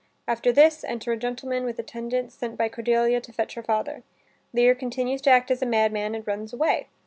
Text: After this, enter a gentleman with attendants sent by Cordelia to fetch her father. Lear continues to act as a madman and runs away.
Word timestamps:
After 0.27 0.51
this, 0.51 0.83
enter 0.83 1.11
a 1.11 1.15
gentleman 1.15 1.63
with 1.63 1.77
attendants 1.77 2.33
sent 2.33 2.57
by 2.57 2.69
Cordelia 2.69 3.21
to 3.21 3.31
fetch 3.31 3.53
her 3.53 3.61
father. 3.61 4.01
Lear 4.51 4.73
continues 4.73 5.21
to 5.21 5.29
act 5.29 5.51
as 5.51 5.61
a 5.61 5.65
madman 5.67 6.15
and 6.15 6.25
runs 6.25 6.51
away. 6.53 6.87